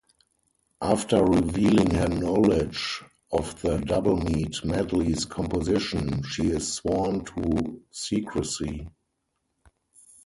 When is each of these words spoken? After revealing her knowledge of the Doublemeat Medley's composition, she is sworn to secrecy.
After 0.81 1.23
revealing 1.23 1.91
her 1.91 2.07
knowledge 2.09 3.03
of 3.31 3.61
the 3.61 3.77
Doublemeat 3.77 4.65
Medley's 4.65 5.25
composition, 5.25 6.23
she 6.23 6.47
is 6.47 6.73
sworn 6.73 7.23
to 7.25 7.83
secrecy. 7.91 8.87